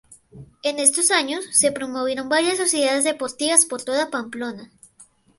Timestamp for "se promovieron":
1.51-2.27